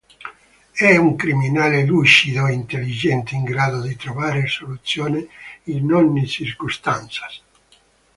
È 0.73 0.97
un 0.97 1.15
criminale 1.15 1.85
lucido 1.85 2.47
e 2.47 2.53
intelligente 2.53 3.35
in 3.35 3.43
grado 3.43 3.81
di 3.81 3.95
trovare 3.95 4.47
soluzioni 4.47 5.29
in 5.65 5.93
ogni 5.93 6.25
circostanza. 6.25 7.27